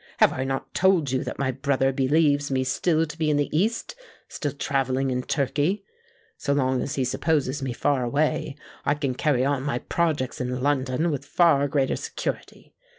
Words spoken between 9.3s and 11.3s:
on my projects in London with